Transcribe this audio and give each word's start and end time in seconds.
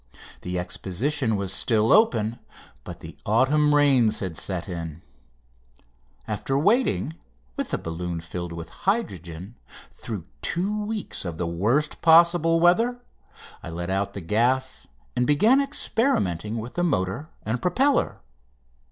The 0.41 0.57
Exposition 0.57 1.35
was 1.35 1.53
still 1.53 1.91
open, 1.91 2.39
but 2.83 3.01
the 3.01 3.15
autumn 3.23 3.75
rains 3.75 4.19
had 4.19 4.35
set 4.35 4.67
in. 4.67 5.03
After 6.27 6.57
waiting, 6.57 7.13
with 7.55 7.69
the 7.69 7.77
balloon 7.77 8.19
filled 8.19 8.51
with 8.51 8.69
hydrogen, 8.89 9.57
through 9.93 10.25
two 10.41 10.85
weeks 10.87 11.23
of 11.23 11.37
the 11.37 11.45
worst 11.45 12.01
possible 12.01 12.59
weather 12.59 12.97
I 13.61 13.69
let 13.69 13.91
out 13.91 14.13
the 14.15 14.21
gas 14.21 14.87
and 15.15 15.27
began 15.27 15.61
experimenting 15.61 16.57
with 16.57 16.73
the 16.73 16.83
motor 16.83 17.29
and 17.43 17.61
propeller. 17.61 18.21